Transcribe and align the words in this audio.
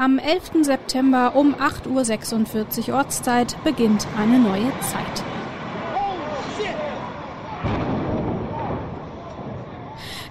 Am 0.00 0.20
11. 0.20 0.64
September 0.64 1.34
um 1.34 1.56
8.46 1.56 2.88
Uhr 2.88 2.94
Ortszeit 2.94 3.56
beginnt 3.64 4.06
eine 4.16 4.38
neue 4.38 4.70
Zeit. 4.80 5.24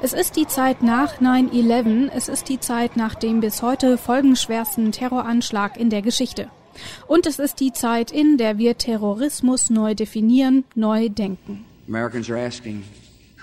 Es 0.02 0.14
ist 0.14 0.38
die 0.38 0.48
Zeit 0.48 0.82
nach 0.84 1.20
9-11, 1.20 2.12
es 2.16 2.30
ist 2.30 2.48
die 2.48 2.62
Zeit 2.62 2.96
nach 2.96 3.14
dem 3.16 3.42
bis 3.42 3.62
heute 3.62 3.98
folgenschwersten 3.98 4.94
Terroranschlag 4.94 5.76
in 5.76 5.90
der 5.90 6.02
Geschichte. 6.02 6.50
Und 7.06 7.26
es 7.26 7.38
ist 7.38 7.60
die 7.60 7.74
Zeit, 7.74 8.14
in 8.14 8.38
der 8.38 8.58
wir 8.58 8.78
Terrorismus 8.78 9.70
neu 9.70 9.96
definieren, 9.96 10.64
neu 10.76 11.10
denken. 11.10 11.66
Americans 11.90 12.30
are 12.30 12.40
asking, 12.40 12.84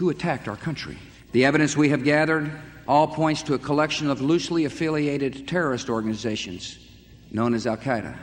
who 0.01 0.09
attacked 0.09 0.49
our 0.49 0.57
country? 0.57 0.97
The 1.35 1.45
evidence 1.45 1.77
we 1.77 1.91
have 1.91 2.03
gathered 2.03 2.51
all 2.87 3.07
points 3.07 3.43
to 3.45 3.55
a 3.55 3.59
collection 3.59 4.11
of 4.11 4.21
loosely 4.21 4.65
affiliated 4.65 5.47
terrorist 5.47 5.89
organizations 5.89 6.79
known 7.31 7.55
as 7.55 7.67
Al-Qaeda. 7.67 8.15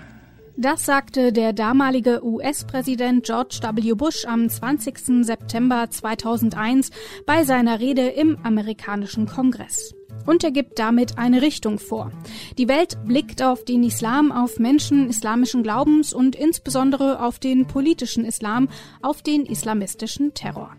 Das 0.57 0.85
sagte 0.85 1.31
der 1.31 1.53
damalige 1.53 2.23
US-Präsident 2.23 3.25
George 3.25 3.59
W. 3.63 3.93
Bush 3.93 4.25
am 4.25 4.49
20. 4.49 5.25
September 5.25 5.89
2001 5.89 6.91
bei 7.25 7.43
seiner 7.45 7.79
Rede 7.79 8.09
im 8.09 8.37
amerikanischen 8.43 9.25
Kongress. 9.25 9.95
Und 10.25 10.43
er 10.43 10.51
gibt 10.51 10.77
damit 10.77 11.17
eine 11.17 11.41
Richtung 11.41 11.79
vor. 11.79 12.11
Die 12.57 12.67
Welt 12.67 12.97
blickt 13.05 13.41
auf 13.41 13.65
den 13.65 13.81
Islam, 13.83 14.31
auf 14.31 14.59
Menschen 14.59 15.09
islamischen 15.09 15.63
Glaubens 15.63 16.13
und 16.13 16.35
insbesondere 16.35 17.23
auf 17.23 17.39
den 17.39 17.65
politischen 17.65 18.25
Islam, 18.25 18.69
auf 19.01 19.23
den 19.23 19.45
islamistischen 19.45 20.33
Terror. 20.33 20.75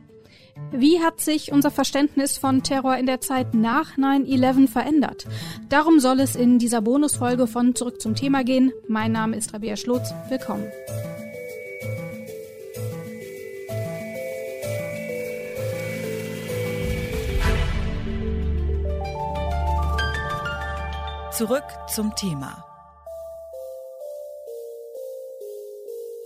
Wie 0.75 1.01
hat 1.01 1.21
sich 1.21 1.53
unser 1.53 1.71
Verständnis 1.71 2.39
von 2.39 2.63
Terror 2.63 2.97
in 2.97 3.05
der 3.05 3.21
Zeit 3.21 3.53
nach 3.53 3.99
9-11 3.99 4.69
verändert? 4.69 5.27
Darum 5.69 6.01
soll 6.01 6.19
es 6.21 6.35
in 6.35 6.59
dieser 6.59 6.81
Bonusfolge 6.81 7.47
von 7.47 7.75
Zurück 7.75 8.01
zum 8.01 8.15
Thema 8.15 8.43
gehen. 8.43 8.73
Mein 8.89 9.13
Name 9.13 9.37
ist 9.37 9.53
Rabia 9.53 9.77
Schlotz. 9.77 10.15
Willkommen. 10.31 10.65
Zurück 21.33 21.65
zum 21.89 22.15
Thema. 22.17 22.72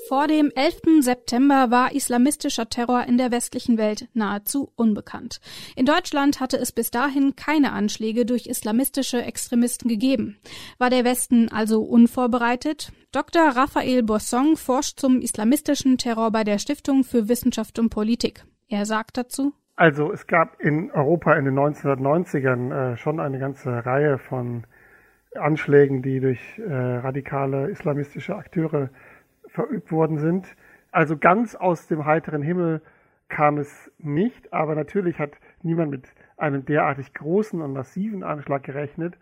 Vor 0.08 0.28
dem 0.28 0.52
11. 0.54 1.02
September 1.02 1.72
war 1.72 1.92
islamistischer 1.92 2.68
Terror 2.68 3.04
in 3.08 3.18
der 3.18 3.32
westlichen 3.32 3.76
Welt 3.76 4.08
nahezu 4.14 4.70
unbekannt. 4.76 5.40
In 5.74 5.84
Deutschland 5.84 6.38
hatte 6.38 6.58
es 6.58 6.70
bis 6.70 6.92
dahin 6.92 7.34
keine 7.34 7.72
Anschläge 7.72 8.24
durch 8.24 8.46
islamistische 8.46 9.22
Extremisten 9.22 9.88
gegeben. 9.88 10.38
War 10.78 10.90
der 10.90 11.04
Westen 11.04 11.50
also 11.50 11.82
unvorbereitet? 11.82 12.92
Dr. 13.10 13.48
Raphael 13.48 14.04
Bossong 14.04 14.56
forscht 14.56 15.00
zum 15.00 15.20
islamistischen 15.20 15.98
Terror 15.98 16.30
bei 16.30 16.44
der 16.44 16.58
Stiftung 16.58 17.02
für 17.02 17.28
Wissenschaft 17.28 17.80
und 17.80 17.90
Politik. 17.90 18.44
Er 18.68 18.86
sagt 18.86 19.16
dazu, 19.16 19.54
also 19.74 20.12
es 20.12 20.28
gab 20.28 20.60
in 20.60 20.90
Europa 20.92 21.34
in 21.34 21.46
den 21.46 21.58
1990ern 21.58 22.92
äh, 22.92 22.96
schon 22.96 23.18
eine 23.18 23.40
ganze 23.40 23.84
Reihe 23.84 24.18
von 24.18 24.64
Anschlägen, 25.34 26.00
die 26.02 26.20
durch 26.20 26.40
äh, 26.58 26.72
radikale 26.72 27.68
islamistische 27.70 28.36
Akteure 28.36 28.88
verübt 29.56 29.90
worden 29.90 30.18
sind. 30.18 30.54
Also 30.92 31.16
ganz 31.16 31.56
aus 31.56 31.88
dem 31.88 32.04
heiteren 32.04 32.42
Himmel 32.42 32.82
kam 33.28 33.58
es 33.58 33.90
nicht, 33.98 34.52
aber 34.52 34.74
natürlich 34.74 35.18
hat 35.18 35.32
niemand 35.62 35.90
mit 35.90 36.08
einem 36.36 36.64
derartig 36.64 37.12
großen 37.14 37.60
und 37.60 37.72
massiven 37.72 38.22
Anschlag 38.22 38.62
gerechnet. 38.62 39.18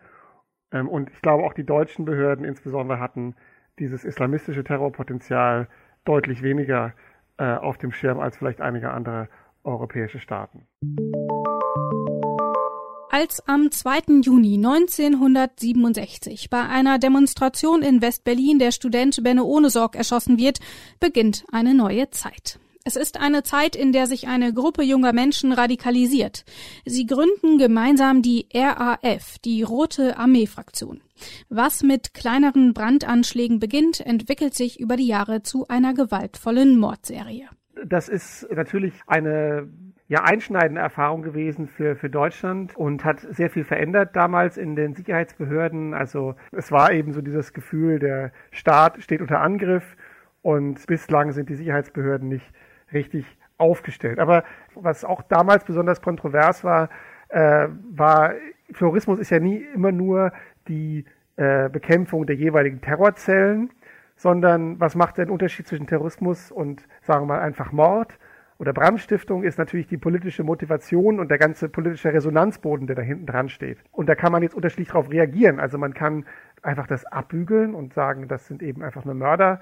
Ähm, 0.72 0.88
und 0.88 1.10
ich 1.10 1.22
glaube 1.22 1.44
auch 1.44 1.54
die 1.54 1.64
deutschen 1.64 2.04
Behörden 2.04 2.44
insbesondere 2.44 3.00
hatten 3.00 3.34
dieses 3.78 4.04
islamistische 4.04 4.64
Terrorpotenzial 4.64 5.68
deutlich 6.04 6.42
weniger 6.42 6.92
äh, 7.38 7.54
auf 7.54 7.78
dem 7.78 7.92
Schirm 7.92 8.20
als 8.20 8.36
vielleicht 8.36 8.60
einige 8.60 8.90
andere 8.90 9.28
europäische 9.62 10.18
Staaten. 10.18 10.66
Als 13.16 13.46
am 13.46 13.70
2. 13.70 14.22
Juni 14.22 14.56
1967 14.56 16.50
bei 16.50 16.62
einer 16.62 16.98
Demonstration 16.98 17.80
in 17.80 18.02
West-Berlin 18.02 18.58
der 18.58 18.72
Student 18.72 19.22
Benne 19.22 19.44
Ohnesorg 19.44 19.94
erschossen 19.94 20.36
wird, 20.36 20.58
beginnt 20.98 21.44
eine 21.52 21.74
neue 21.74 22.10
Zeit. 22.10 22.58
Es 22.82 22.96
ist 22.96 23.20
eine 23.20 23.44
Zeit, 23.44 23.76
in 23.76 23.92
der 23.92 24.08
sich 24.08 24.26
eine 24.26 24.52
Gruppe 24.52 24.82
junger 24.82 25.12
Menschen 25.12 25.52
radikalisiert. 25.52 26.44
Sie 26.86 27.06
gründen 27.06 27.56
gemeinsam 27.56 28.20
die 28.20 28.48
RAF, 28.52 29.38
die 29.44 29.62
Rote 29.62 30.16
Armee-Fraktion. 30.16 31.00
Was 31.48 31.84
mit 31.84 32.14
kleineren 32.14 32.74
Brandanschlägen 32.74 33.60
beginnt, 33.60 34.00
entwickelt 34.00 34.54
sich 34.54 34.80
über 34.80 34.96
die 34.96 35.06
Jahre 35.06 35.44
zu 35.44 35.68
einer 35.68 35.94
gewaltvollen 35.94 36.80
Mordserie. 36.80 37.48
Das 37.86 38.08
ist 38.08 38.48
natürlich 38.50 38.94
eine 39.06 39.68
ja 40.08 40.22
einschneidende 40.22 40.80
Erfahrung 40.80 41.22
gewesen 41.22 41.66
für, 41.66 41.96
für 41.96 42.10
Deutschland 42.10 42.76
und 42.76 43.04
hat 43.04 43.20
sehr 43.20 43.48
viel 43.48 43.64
verändert 43.64 44.14
damals 44.14 44.58
in 44.58 44.76
den 44.76 44.94
Sicherheitsbehörden. 44.94 45.94
Also 45.94 46.34
es 46.52 46.70
war 46.70 46.92
eben 46.92 47.12
so 47.12 47.22
dieses 47.22 47.52
Gefühl, 47.52 47.98
der 47.98 48.32
Staat 48.50 49.02
steht 49.02 49.20
unter 49.22 49.40
Angriff 49.40 49.96
und 50.42 50.86
bislang 50.86 51.32
sind 51.32 51.48
die 51.48 51.54
Sicherheitsbehörden 51.54 52.28
nicht 52.28 52.52
richtig 52.92 53.24
aufgestellt. 53.56 54.18
Aber 54.18 54.44
was 54.74 55.04
auch 55.04 55.22
damals 55.22 55.64
besonders 55.64 56.02
kontrovers 56.02 56.64
war, 56.64 56.90
äh, 57.28 57.68
war, 57.90 58.34
Terrorismus 58.76 59.18
ist 59.18 59.30
ja 59.30 59.40
nie 59.40 59.64
immer 59.74 59.92
nur 59.92 60.32
die 60.68 61.06
äh, 61.36 61.70
Bekämpfung 61.70 62.26
der 62.26 62.36
jeweiligen 62.36 62.80
Terrorzellen, 62.80 63.70
sondern 64.16 64.78
was 64.80 64.94
macht 64.94 65.18
der 65.18 65.30
Unterschied 65.30 65.66
zwischen 65.66 65.86
Terrorismus 65.86 66.52
und, 66.52 66.86
sagen 67.02 67.22
wir 67.22 67.34
mal, 67.34 67.40
einfach 67.40 67.72
Mord? 67.72 68.18
Oder 68.58 68.72
Brandstiftung 68.72 69.42
ist 69.42 69.58
natürlich 69.58 69.88
die 69.88 69.96
politische 69.96 70.44
Motivation 70.44 71.18
und 71.18 71.30
der 71.30 71.38
ganze 71.38 71.68
politische 71.68 72.12
Resonanzboden, 72.12 72.86
der 72.86 72.96
da 72.96 73.02
hinten 73.02 73.26
dran 73.26 73.48
steht. 73.48 73.78
Und 73.90 74.08
da 74.08 74.14
kann 74.14 74.30
man 74.30 74.42
jetzt 74.42 74.54
unterschiedlich 74.54 74.88
darauf 74.88 75.10
reagieren. 75.10 75.58
Also 75.58 75.76
man 75.76 75.92
kann 75.92 76.24
einfach 76.62 76.86
das 76.86 77.04
abbügeln 77.04 77.74
und 77.74 77.94
sagen, 77.94 78.28
das 78.28 78.46
sind 78.46 78.62
eben 78.62 78.82
einfach 78.82 79.04
nur 79.04 79.14
Mörder. 79.14 79.60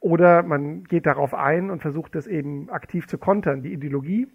Oder 0.00 0.42
man 0.42 0.84
geht 0.84 1.06
darauf 1.06 1.34
ein 1.34 1.70
und 1.70 1.80
versucht 1.80 2.14
das 2.14 2.26
eben 2.26 2.68
aktiv 2.70 3.08
zu 3.08 3.16
kontern. 3.16 3.62
Die 3.62 3.72
Ideologie, 3.72 4.28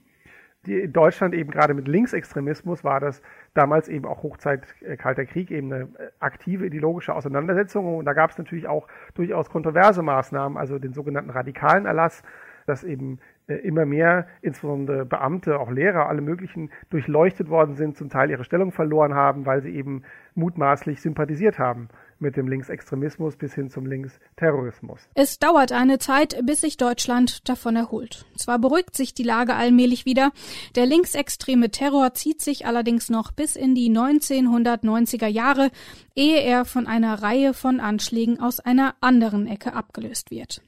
die 0.66 0.79
in 0.79 0.94
Deutschland 0.94 1.35
eben 1.35 1.51
gerade 1.51 1.73
mit 1.75 1.88
Linksextremismus 1.88 2.84
war 2.84 3.00
das 3.00 3.22
damals 3.53 3.88
eben 3.88 4.06
auch 4.06 4.23
Hochzeit 4.23 4.63
äh, 4.81 4.97
Kalter 4.97 5.25
Krieg 5.25 5.51
eben 5.51 5.72
eine 5.72 5.84
äh, 5.84 6.09
aktive 6.19 6.66
ideologische 6.66 7.13
Auseinandersetzung. 7.13 7.97
Und 7.97 8.06
da 8.06 8.13
gab 8.13 8.31
es 8.31 8.38
natürlich 8.38 8.67
auch 8.67 8.88
durchaus 9.13 9.50
kontroverse 9.50 10.01
Maßnahmen, 10.01 10.57
also 10.57 10.79
den 10.79 10.94
sogenannten 10.94 11.29
radikalen 11.29 11.85
Erlass, 11.85 12.23
dass 12.66 12.84
eben 12.84 13.19
immer 13.47 13.85
mehr, 13.85 14.28
insbesondere 14.41 15.06
Beamte, 15.06 15.59
auch 15.59 15.72
Lehrer, 15.72 16.07
alle 16.07 16.22
möglichen, 16.22 16.69
durchleuchtet 16.90 17.50
worden 17.50 17.75
sind, 17.75 17.97
zum 17.97 18.09
Teil 18.09 18.29
ihre 18.29 18.44
Stellung 18.44 18.72
verloren 18.72 19.13
haben, 19.13 19.46
weil 19.46 19.62
sie 19.62 19.75
eben 19.75 20.03
mutmaßlich 20.35 21.01
sympathisiert 21.01 21.59
haben 21.59 21.89
mit 22.21 22.37
dem 22.37 22.47
Linksextremismus 22.47 23.35
bis 23.35 23.53
hin 23.55 23.69
zum 23.69 23.85
Linksterrorismus. 23.85 25.09
Es 25.15 25.39
dauert 25.39 25.71
eine 25.71 25.97
Zeit, 25.97 26.39
bis 26.45 26.61
sich 26.61 26.77
Deutschland 26.77 27.49
davon 27.49 27.75
erholt. 27.75 28.25
Zwar 28.37 28.59
beruhigt 28.59 28.95
sich 28.95 29.13
die 29.13 29.23
Lage 29.23 29.55
allmählich 29.55 30.05
wieder, 30.05 30.31
der 30.75 30.85
linksextreme 30.85 31.71
Terror 31.71 32.13
zieht 32.13 32.41
sich 32.41 32.65
allerdings 32.65 33.09
noch 33.09 33.31
bis 33.31 33.55
in 33.55 33.75
die 33.75 33.89
1990er 33.89 35.27
Jahre, 35.27 35.71
ehe 36.15 36.41
er 36.41 36.65
von 36.65 36.87
einer 36.87 37.21
Reihe 37.21 37.53
von 37.53 37.79
Anschlägen 37.79 38.39
aus 38.39 38.59
einer 38.59 38.95
anderen 39.01 39.47
Ecke 39.47 39.73
abgelöst 39.73 40.31
wird. 40.31 40.61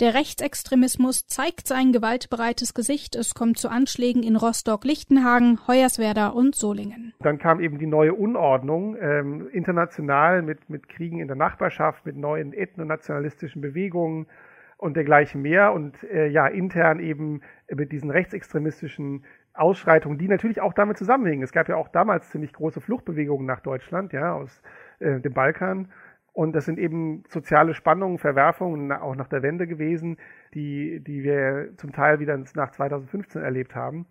Der 0.00 0.14
Rechtsextremismus 0.14 1.26
zeigt 1.26 1.66
sein 1.66 1.92
gewaltbereites 1.92 2.74
Gesicht. 2.74 3.16
Es 3.16 3.34
kommt 3.34 3.58
zu 3.58 3.68
Anschlägen 3.68 4.22
in 4.22 4.36
Rostock, 4.36 4.84
Lichtenhagen, 4.84 5.58
Hoyerswerda 5.66 6.28
und 6.28 6.54
Solingen. 6.54 7.14
Dann 7.20 7.38
kam 7.38 7.60
eben 7.60 7.78
die 7.78 7.86
neue 7.86 8.14
Unordnung 8.14 8.96
ähm, 9.06 9.48
international 9.52 10.42
mit, 10.42 10.68
mit 10.68 10.88
Kriegen 10.88 11.20
in 11.20 11.28
der 11.28 11.36
Nachbarschaft, 11.36 12.06
mit 12.06 12.16
neuen 12.16 12.52
ethnonationalistischen 12.52 13.62
Bewegungen 13.62 14.26
und 14.78 14.96
dergleichen 14.96 15.42
mehr 15.42 15.72
und 15.72 16.02
äh, 16.04 16.26
ja 16.26 16.46
intern 16.46 17.00
eben 17.00 17.40
mit 17.70 17.92
diesen 17.92 18.10
rechtsextremistischen 18.10 19.24
Ausschreitungen, 19.54 20.18
die 20.18 20.28
natürlich 20.28 20.60
auch 20.60 20.74
damit 20.74 20.98
zusammenhängen. 20.98 21.42
Es 21.42 21.52
gab 21.52 21.68
ja 21.68 21.76
auch 21.76 21.88
damals 21.88 22.30
ziemlich 22.30 22.52
große 22.52 22.80
Fluchtbewegungen 22.80 23.46
nach 23.46 23.60
Deutschland, 23.60 24.12
ja, 24.12 24.34
aus 24.34 24.62
äh, 24.98 25.20
dem 25.20 25.32
Balkan 25.32 25.88
und 26.36 26.52
das 26.52 26.66
sind 26.66 26.78
eben 26.78 27.24
soziale 27.28 27.72
Spannungen, 27.72 28.18
Verwerfungen, 28.18 28.92
auch 28.92 29.16
nach 29.16 29.28
der 29.28 29.42
Wende 29.42 29.66
gewesen, 29.66 30.18
die, 30.52 31.00
die 31.00 31.24
wir 31.24 31.70
zum 31.78 31.92
Teil 31.92 32.20
wieder 32.20 32.36
nach 32.54 32.72
2015 32.72 33.40
erlebt 33.40 33.74
haben. 33.74 34.04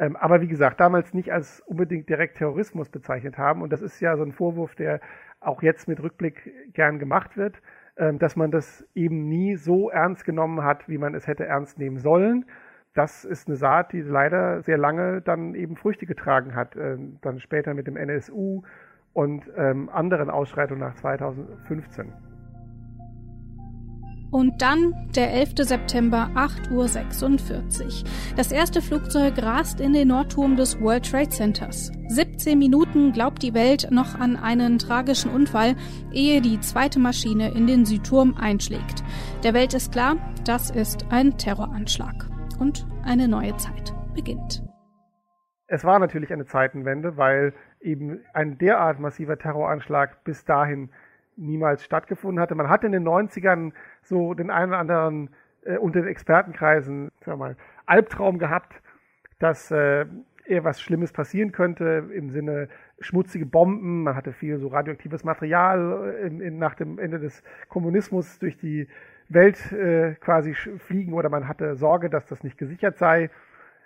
Ähm, 0.00 0.16
aber 0.16 0.40
wie 0.40 0.48
gesagt, 0.48 0.80
damals 0.80 1.12
nicht 1.12 1.30
als 1.30 1.60
unbedingt 1.66 2.08
direkt 2.08 2.38
Terrorismus 2.38 2.88
bezeichnet 2.88 3.36
haben. 3.36 3.60
Und 3.60 3.70
das 3.70 3.82
ist 3.82 4.00
ja 4.00 4.16
so 4.16 4.24
ein 4.24 4.32
Vorwurf, 4.32 4.74
der 4.74 5.00
auch 5.40 5.62
jetzt 5.62 5.88
mit 5.88 6.02
Rückblick 6.02 6.72
gern 6.72 6.98
gemacht 6.98 7.36
wird, 7.36 7.60
ähm, 7.98 8.18
dass 8.18 8.34
man 8.34 8.50
das 8.50 8.88
eben 8.94 9.28
nie 9.28 9.56
so 9.56 9.90
ernst 9.90 10.24
genommen 10.24 10.64
hat, 10.64 10.88
wie 10.88 10.96
man 10.96 11.14
es 11.14 11.26
hätte 11.26 11.44
ernst 11.44 11.78
nehmen 11.78 11.98
sollen. 11.98 12.46
Das 12.94 13.26
ist 13.26 13.46
eine 13.46 13.56
Saat, 13.56 13.92
die 13.92 14.00
leider 14.00 14.62
sehr 14.62 14.78
lange 14.78 15.20
dann 15.20 15.54
eben 15.54 15.76
Früchte 15.76 16.06
getragen 16.06 16.54
hat. 16.54 16.76
Ähm, 16.76 17.18
dann 17.20 17.38
später 17.38 17.74
mit 17.74 17.86
dem 17.86 17.98
NSU 17.98 18.62
und 19.12 19.50
ähm, 19.54 19.90
anderen 19.90 20.30
Ausschreitungen 20.30 20.80
nach 20.80 20.94
2015. 20.94 22.29
Und 24.30 24.62
dann 24.62 25.08
der 25.16 25.32
11. 25.32 25.54
September 25.58 26.30
8.46 26.34 26.70
Uhr. 26.70 28.08
Das 28.36 28.52
erste 28.52 28.80
Flugzeug 28.80 29.42
rast 29.42 29.80
in 29.80 29.92
den 29.92 30.08
Nordturm 30.08 30.56
des 30.56 30.80
World 30.80 31.10
Trade 31.10 31.30
Centers. 31.30 31.90
17 32.08 32.58
Minuten 32.58 33.12
glaubt 33.12 33.42
die 33.42 33.54
Welt 33.54 33.88
noch 33.90 34.18
an 34.18 34.36
einen 34.36 34.78
tragischen 34.78 35.30
Unfall, 35.30 35.74
ehe 36.12 36.40
die 36.40 36.60
zweite 36.60 37.00
Maschine 37.00 37.52
in 37.54 37.66
den 37.66 37.84
Südturm 37.84 38.36
einschlägt. 38.38 39.02
Der 39.42 39.52
Welt 39.52 39.74
ist 39.74 39.92
klar, 39.92 40.16
das 40.44 40.70
ist 40.70 41.06
ein 41.10 41.36
Terroranschlag. 41.36 42.28
Und 42.60 42.86
eine 43.04 43.26
neue 43.26 43.56
Zeit 43.56 43.92
beginnt. 44.14 44.62
Es 45.66 45.84
war 45.84 45.98
natürlich 45.98 46.32
eine 46.32 46.46
Zeitenwende, 46.46 47.16
weil 47.16 47.54
eben 47.80 48.20
ein 48.32 48.58
derart 48.58 49.00
massiver 49.00 49.38
Terroranschlag 49.38 50.22
bis 50.24 50.44
dahin 50.44 50.90
niemals 51.36 51.84
stattgefunden 51.84 52.40
hatte. 52.40 52.54
Man 52.54 52.68
hatte 52.68 52.86
in 52.86 52.92
den 52.92 53.06
90ern 53.06 53.72
so 54.02 54.34
den 54.34 54.50
einen 54.50 54.72
oder 54.72 54.78
anderen 54.78 55.30
äh, 55.64 55.76
unter 55.76 56.00
den 56.00 56.08
Expertenkreisen, 56.08 57.10
sagen 57.20 57.38
wir 57.40 57.46
mal, 57.48 57.56
Albtraum 57.86 58.38
gehabt, 58.38 58.80
dass 59.38 59.70
äh, 59.70 60.06
eher 60.46 60.64
was 60.64 60.80
Schlimmes 60.80 61.12
passieren 61.12 61.52
könnte 61.52 62.10
im 62.14 62.30
Sinne 62.30 62.68
schmutzige 63.00 63.46
Bomben. 63.46 64.02
Man 64.02 64.16
hatte 64.16 64.32
viel 64.32 64.58
so 64.58 64.68
radioaktives 64.68 65.24
Material 65.24 66.14
äh, 66.20 66.26
in, 66.26 66.40
in, 66.40 66.58
nach 66.58 66.74
dem 66.74 66.98
Ende 66.98 67.18
des 67.18 67.42
Kommunismus 67.68 68.38
durch 68.38 68.56
die 68.58 68.88
Welt 69.28 69.72
äh, 69.72 70.14
quasi 70.16 70.54
fliegen 70.54 71.12
oder 71.12 71.28
man 71.28 71.46
hatte 71.46 71.76
Sorge, 71.76 72.10
dass 72.10 72.26
das 72.26 72.42
nicht 72.42 72.58
gesichert 72.58 72.98
sei. 72.98 73.30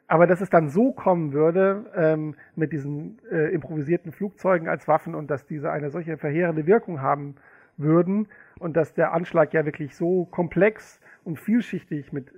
Aber 0.07 0.27
dass 0.27 0.41
es 0.41 0.51
dann 0.51 0.69
so 0.69 0.93
kommen 0.93 1.33
würde 1.33 1.87
ähm, 1.97 2.35
mit 2.57 2.73
diesen 2.73 3.19
äh, 3.31 3.55
improvisierten 3.55 4.13
Flugzeugen 4.13 4.69
als 4.69 4.87
Waffen 4.87 5.15
und 5.15 5.31
dass 5.31 5.47
diese 5.47 5.71
eine 5.71 5.91
solche 5.91 6.19
verheerende 6.19 6.67
Wirkung 6.67 7.01
haben 7.01 7.37
würden 7.77 8.29
und 8.65 8.79
dass 8.79 8.95
der 8.95 9.13
Anschlag 9.13 9.53
ja 9.53 9.67
wirklich 9.67 9.95
so 9.95 10.25
komplex 10.25 10.99
und 11.23 11.39
vielschichtig 11.39 12.15
mit 12.15 12.33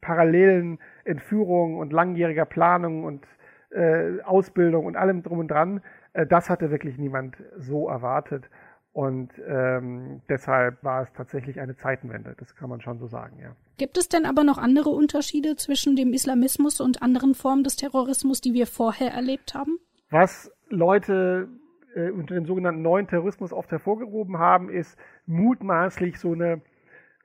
parallelen 0.00 0.78
Entführungen 1.04 1.78
und 1.78 1.92
langjähriger 1.92 2.46
Planung 2.46 3.04
und 3.04 3.26
äh, 3.72 4.22
Ausbildung 4.22 4.86
und 4.86 4.96
allem 4.96 5.22
drum 5.22 5.38
und 5.38 5.48
dran, 5.48 5.82
äh, 6.14 6.26
das 6.26 6.48
hatte 6.48 6.70
wirklich 6.70 6.96
niemand 6.96 7.36
so 7.58 7.90
erwartet. 7.90 8.48
Und 8.94 9.32
ähm, 9.46 10.22
deshalb 10.30 10.82
war 10.82 11.02
es 11.02 11.12
tatsächlich 11.12 11.60
eine 11.60 11.76
Zeitenwende, 11.76 12.34
das 12.38 12.56
kann 12.56 12.70
man 12.70 12.80
schon 12.80 12.98
so 12.98 13.06
sagen, 13.06 13.38
ja. 13.38 13.54
Gibt 13.76 13.98
es 13.98 14.08
denn 14.08 14.24
aber 14.24 14.44
noch 14.44 14.56
andere 14.56 14.88
Unterschiede 14.88 15.56
zwischen 15.56 15.94
dem 15.94 16.14
Islamismus 16.14 16.80
und 16.80 17.02
anderen 17.02 17.34
Formen 17.34 17.62
des 17.62 17.76
Terrorismus, 17.76 18.40
die 18.40 18.54
wir 18.54 18.66
vorher 18.66 19.10
erlebt 19.12 19.52
haben? 19.54 19.76
Was 20.08 20.50
Leute 20.70 21.48
äh, 21.96 22.10
unter 22.10 22.34
dem 22.34 22.44
sogenannten 22.44 22.82
neuen 22.82 23.08
Terrorismus 23.08 23.52
oft 23.52 23.72
hervorgehoben 23.72 24.38
haben, 24.38 24.68
ist 24.68 24.98
mutmaßlich 25.26 26.18
so 26.20 26.32
eine, 26.32 26.60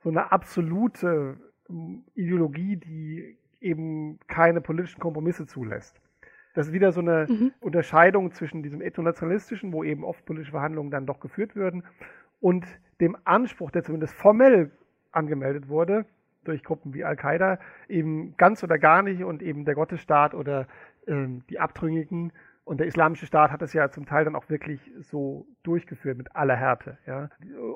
so 0.02 0.08
eine 0.08 0.32
absolute 0.32 1.36
ähm, 1.68 2.04
Ideologie, 2.14 2.76
die 2.76 3.36
eben 3.60 4.18
keine 4.26 4.60
politischen 4.60 4.98
Kompromisse 5.00 5.46
zulässt. 5.46 6.00
Das 6.54 6.68
ist 6.68 6.72
wieder 6.72 6.92
so 6.92 7.00
eine 7.00 7.26
mhm. 7.28 7.52
Unterscheidung 7.60 8.32
zwischen 8.32 8.62
diesem 8.62 8.80
ethnonationalistischen, 8.80 9.72
wo 9.72 9.84
eben 9.84 10.04
oft 10.04 10.24
politische 10.24 10.52
Verhandlungen 10.52 10.90
dann 10.90 11.06
doch 11.06 11.20
geführt 11.20 11.54
würden, 11.54 11.84
und 12.40 12.66
dem 13.00 13.16
Anspruch, 13.24 13.70
der 13.70 13.84
zumindest 13.84 14.14
formell 14.14 14.72
angemeldet 15.12 15.68
wurde, 15.68 16.06
durch 16.44 16.64
Gruppen 16.64 16.92
wie 16.92 17.04
Al-Qaida, 17.04 17.60
eben 17.88 18.36
ganz 18.36 18.64
oder 18.64 18.78
gar 18.78 19.02
nicht 19.02 19.22
und 19.22 19.42
eben 19.42 19.64
der 19.64 19.76
Gottesstaat 19.76 20.34
oder 20.34 20.66
ähm, 21.06 21.42
die 21.48 21.60
Abtrünnigen 21.60 22.32
und 22.64 22.78
der 22.78 22.86
Islamische 22.86 23.26
Staat 23.26 23.50
hat 23.50 23.60
es 23.62 23.72
ja 23.72 23.90
zum 23.90 24.06
Teil 24.06 24.24
dann 24.24 24.36
auch 24.36 24.48
wirklich 24.48 24.80
so 25.00 25.46
durchgeführt 25.64 26.16
mit 26.16 26.36
aller 26.36 26.56
Härte. 26.56 26.96
Ja. 27.06 27.28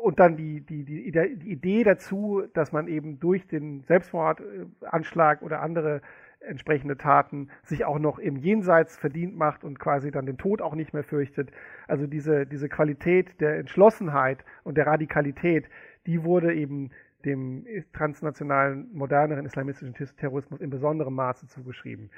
Und 0.03 0.21
dann 0.21 0.37
die, 0.37 0.61
die, 0.61 0.85
die, 0.85 1.11
die 1.11 1.51
Idee 1.51 1.83
dazu, 1.83 2.45
dass 2.55 2.71
man 2.73 2.87
eben 2.87 3.19
durch 3.19 3.47
den 3.49 3.83
Selbstmordanschlag 3.83 5.43
oder 5.43 5.61
andere 5.61 6.03
entsprechende 6.41 6.97
Taten 6.97 7.49
sich 7.65 7.85
auch 7.85 7.99
noch 7.99 8.21
im 8.21 8.37
Jenseits 8.37 8.97
verdient 8.97 9.37
macht 9.37 9.65
und 9.65 9.81
quasi 9.81 10.13
dann 10.13 10.27
den 10.27 10.39
Tod 10.39 10.63
auch 10.63 10.77
nicht 10.77 10.95
mehr 10.95 11.03
fürchtet. 11.03 11.51
Also 11.89 12.07
diese, 12.07 12.47
diese 12.47 12.69
Qualität 12.69 13.41
der 13.41 13.59
Entschlossenheit 13.59 14.45
und 14.63 14.77
der 14.77 14.87
Radikalität, 14.87 15.69
die 16.07 16.23
wurde 16.23 16.55
eben 16.55 16.91
dem 17.25 17.67
transnationalen, 17.93 18.89
moderneren 18.93 19.47
islamistischen 19.47 19.95
Terrorismus 20.17 20.61
in 20.61 20.71
besonderem 20.71 21.15
Maße 21.15 21.49
zugeschrieben. 21.49 22.11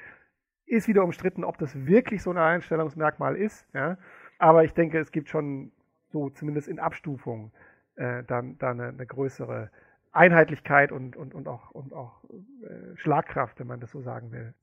Ist 0.69 0.87
wieder 0.87 1.03
umstritten, 1.03 1.43
ob 1.43 1.57
das 1.57 1.87
wirklich 1.87 2.21
so 2.21 2.29
ein 2.31 2.37
Einstellungsmerkmal 2.37 3.35
ist. 3.35 3.67
Ja? 3.73 3.97
Aber 4.37 4.63
ich 4.63 4.73
denke, 4.73 4.99
es 4.99 5.11
gibt 5.11 5.29
schon 5.29 5.71
so 6.11 6.29
zumindest 6.29 6.67
in 6.67 6.79
Abstufung 6.79 7.51
äh, 7.95 8.23
dann, 8.23 8.57
dann 8.59 8.79
eine, 8.79 8.89
eine 8.89 9.05
größere 9.05 9.71
Einheitlichkeit 10.11 10.91
und, 10.91 11.15
und, 11.15 11.35
und 11.35 11.47
auch, 11.47 11.69
und 11.71 11.93
auch 11.93 12.23
äh, 12.63 12.97
Schlagkraft, 12.97 13.59
wenn 13.59 13.67
man 13.67 13.79
das 13.79 13.91
so 13.91 14.01
sagen 14.01 14.31
will. 14.31 14.53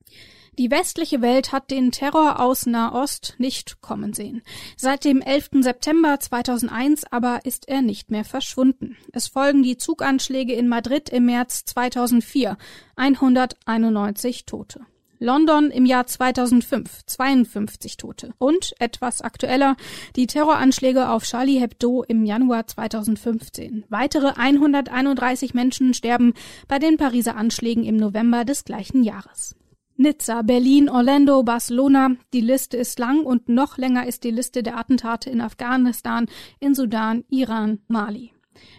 Die 0.57 0.69
westliche 0.71 1.21
Welt 1.21 1.53
hat 1.53 1.71
den 1.71 1.91
Terror 1.91 2.41
aus 2.41 2.65
Nahost 2.65 3.35
nicht 3.37 3.81
kommen 3.81 4.13
sehen. 4.13 4.41
Seit 4.75 5.05
dem 5.05 5.21
11. 5.21 5.49
September 5.61 6.19
2001 6.19 7.05
aber 7.11 7.41
ist 7.45 7.69
er 7.69 7.81
nicht 7.81 8.11
mehr 8.11 8.25
verschwunden. 8.25 8.97
Es 9.13 9.27
folgen 9.27 9.63
die 9.63 9.77
Zuganschläge 9.77 10.53
in 10.53 10.67
Madrid 10.67 11.09
im 11.09 11.25
März 11.25 11.63
2004, 11.65 12.57
191 12.97 14.45
Tote. 14.45 14.81
London 15.19 15.71
im 15.71 15.85
Jahr 15.85 16.05
2005 16.05 17.05
52 17.05 17.97
Tote 17.97 18.33
und 18.37 18.73
etwas 18.79 19.21
aktueller 19.21 19.75
die 20.15 20.27
Terroranschläge 20.27 21.09
auf 21.09 21.23
Charlie 21.23 21.59
Hebdo 21.59 22.03
im 22.07 22.25
Januar 22.25 22.67
2015. 22.67 23.85
Weitere 23.89 24.33
131 24.35 25.53
Menschen 25.53 25.93
sterben 25.93 26.33
bei 26.67 26.79
den 26.79 26.97
Pariser 26.97 27.35
Anschlägen 27.35 27.83
im 27.83 27.97
November 27.97 28.45
des 28.45 28.65
gleichen 28.65 29.03
Jahres. 29.03 29.55
Nizza, 29.95 30.43
Berlin, 30.43 30.89
Orlando, 30.89 31.41
Barcelona. 31.41 32.11
Die 32.31 32.41
Liste 32.41 32.77
ist 32.77 32.99
lang 32.99 33.23
und 33.23 33.49
noch 33.49 33.79
länger 33.79 34.05
ist 34.05 34.23
die 34.23 34.31
Liste 34.31 34.61
der 34.61 34.77
Attentate 34.77 35.31
in 35.31 35.41
Afghanistan, 35.41 36.27
in 36.59 36.75
Sudan, 36.75 37.23
Iran, 37.29 37.79
Mali. 37.87 38.31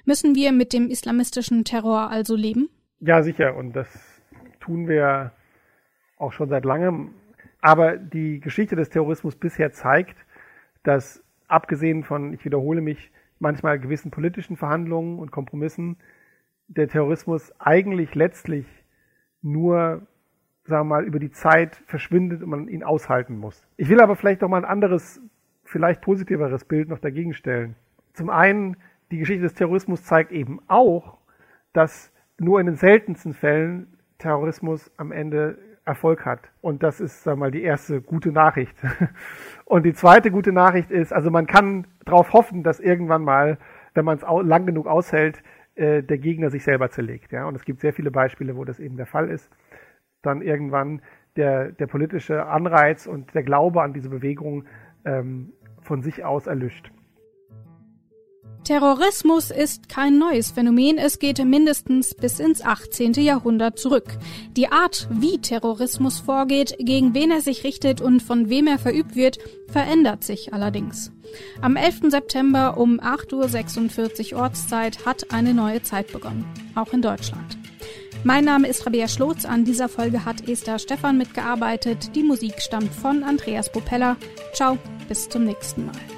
Müssen 0.04 0.36
wir 0.36 0.52
mit 0.52 0.72
dem 0.72 0.88
islamistischen 0.88 1.64
Terror 1.64 2.10
also 2.10 2.36
leben? 2.36 2.68
Ja, 3.00 3.22
sicher. 3.22 3.56
Und 3.56 3.74
das 3.74 3.88
tun 4.60 4.88
wir 4.88 5.32
auch 6.18 6.32
schon 6.32 6.48
seit 6.48 6.64
langem. 6.64 7.14
Aber 7.60 7.96
die 7.96 8.40
Geschichte 8.40 8.76
des 8.76 8.90
Terrorismus 8.90 9.36
bisher 9.36 9.72
zeigt, 9.72 10.16
dass 10.82 11.22
abgesehen 11.48 12.04
von, 12.04 12.32
ich 12.32 12.44
wiederhole 12.44 12.80
mich, 12.80 13.10
manchmal 13.40 13.78
gewissen 13.78 14.10
politischen 14.10 14.56
Verhandlungen 14.56 15.18
und 15.18 15.30
Kompromissen, 15.30 15.96
der 16.68 16.88
Terrorismus 16.88 17.52
eigentlich 17.58 18.14
letztlich 18.14 18.66
nur, 19.42 20.06
sagen 20.64 20.88
wir 20.88 20.96
mal, 20.96 21.04
über 21.04 21.18
die 21.18 21.30
Zeit 21.30 21.76
verschwindet 21.86 22.42
und 22.42 22.50
man 22.50 22.68
ihn 22.68 22.82
aushalten 22.82 23.38
muss. 23.38 23.66
Ich 23.76 23.88
will 23.88 24.00
aber 24.00 24.16
vielleicht 24.16 24.42
noch 24.42 24.48
mal 24.48 24.58
ein 24.58 24.64
anderes, 24.64 25.20
vielleicht 25.64 26.00
positiveres 26.00 26.64
Bild 26.64 26.88
noch 26.88 26.98
dagegen 26.98 27.32
stellen. 27.32 27.74
Zum 28.12 28.30
einen, 28.30 28.76
die 29.10 29.18
Geschichte 29.18 29.42
des 29.42 29.54
Terrorismus 29.54 30.02
zeigt 30.02 30.32
eben 30.32 30.60
auch, 30.66 31.18
dass 31.72 32.12
nur 32.38 32.60
in 32.60 32.66
den 32.66 32.76
seltensten 32.76 33.34
Fällen 33.34 33.98
Terrorismus 34.18 34.90
am 34.96 35.12
Ende 35.12 35.58
Erfolg 35.88 36.24
hat. 36.24 36.40
Und 36.60 36.82
das 36.82 37.00
ist, 37.00 37.24
sag 37.24 37.38
mal, 37.38 37.50
die 37.50 37.62
erste 37.62 38.00
gute 38.00 38.30
Nachricht. 38.30 38.76
Und 39.64 39.84
die 39.84 39.94
zweite 39.94 40.30
gute 40.30 40.52
Nachricht 40.52 40.90
ist, 40.90 41.12
also 41.12 41.30
man 41.30 41.46
kann 41.46 41.86
darauf 42.04 42.32
hoffen, 42.32 42.62
dass 42.62 42.78
irgendwann 42.78 43.22
mal, 43.22 43.58
wenn 43.94 44.04
man 44.04 44.18
es 44.18 44.22
lang 44.22 44.66
genug 44.66 44.86
aushält, 44.86 45.42
äh, 45.74 46.02
der 46.02 46.18
Gegner 46.18 46.50
sich 46.50 46.62
selber 46.64 46.90
zerlegt. 46.90 47.32
Ja? 47.32 47.46
Und 47.46 47.54
es 47.54 47.64
gibt 47.64 47.80
sehr 47.80 47.92
viele 47.92 48.10
Beispiele, 48.10 48.56
wo 48.56 48.64
das 48.64 48.78
eben 48.78 48.96
der 48.96 49.06
Fall 49.06 49.28
ist. 49.28 49.50
Dann 50.22 50.42
irgendwann 50.42 51.02
der, 51.36 51.72
der 51.72 51.86
politische 51.86 52.46
Anreiz 52.46 53.06
und 53.06 53.34
der 53.34 53.42
Glaube 53.42 53.82
an 53.82 53.92
diese 53.92 54.10
Bewegung 54.10 54.64
ähm, 55.04 55.52
von 55.82 56.02
sich 56.02 56.24
aus 56.24 56.46
erlischt. 56.46 56.90
Terrorismus 58.68 59.50
ist 59.50 59.88
kein 59.88 60.18
neues 60.18 60.50
Phänomen, 60.50 60.98
es 60.98 61.18
geht 61.18 61.42
mindestens 61.42 62.14
bis 62.14 62.38
ins 62.38 62.60
18. 62.60 63.14
Jahrhundert 63.14 63.78
zurück. 63.78 64.18
Die 64.58 64.68
Art, 64.68 65.08
wie 65.10 65.38
Terrorismus 65.38 66.18
vorgeht, 66.18 66.76
gegen 66.78 67.14
wen 67.14 67.30
er 67.30 67.40
sich 67.40 67.64
richtet 67.64 68.02
und 68.02 68.20
von 68.20 68.50
wem 68.50 68.66
er 68.66 68.78
verübt 68.78 69.16
wird, 69.16 69.38
verändert 69.68 70.22
sich 70.22 70.52
allerdings. 70.52 71.10
Am 71.62 71.76
11. 71.76 72.10
September 72.10 72.76
um 72.76 73.00
8.46 73.00 74.34
Uhr 74.34 74.42
Ortszeit 74.42 75.06
hat 75.06 75.32
eine 75.32 75.54
neue 75.54 75.80
Zeit 75.80 76.12
begonnen, 76.12 76.44
auch 76.74 76.92
in 76.92 77.00
Deutschland. 77.00 77.56
Mein 78.22 78.44
Name 78.44 78.68
ist 78.68 78.84
Rabea 78.84 79.08
Schlotz. 79.08 79.46
An 79.46 79.64
dieser 79.64 79.88
Folge 79.88 80.26
hat 80.26 80.46
Esther 80.46 80.78
Stephan 80.78 81.16
mitgearbeitet. 81.16 82.14
Die 82.14 82.22
Musik 82.22 82.60
stammt 82.60 82.92
von 82.92 83.22
Andreas 83.22 83.72
Popella. 83.72 84.18
Ciao, 84.52 84.76
bis 85.08 85.26
zum 85.26 85.44
nächsten 85.44 85.86
Mal. 85.86 86.17